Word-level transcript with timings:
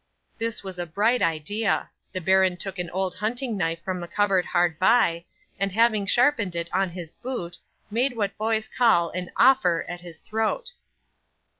'This 0.39 0.63
was 0.63 0.79
a 0.79 0.85
bright 0.87 1.21
idea. 1.21 1.87
The 2.11 2.21
baron 2.21 2.57
took 2.57 2.79
an 2.79 2.89
old 2.89 3.13
hunting 3.13 3.55
knife 3.55 3.83
from 3.83 4.01
a 4.01 4.07
cupboard 4.07 4.45
hard 4.45 4.79
by, 4.79 5.25
and 5.59 5.71
having 5.71 6.07
sharpened 6.07 6.55
it 6.55 6.73
on 6.73 6.89
his 6.89 7.13
boot, 7.13 7.59
made 7.91 8.17
what 8.17 8.35
boys 8.35 8.67
call 8.67 9.11
"an 9.11 9.29
offer" 9.37 9.85
at 9.87 10.01
his 10.01 10.17
throat. 10.19 10.71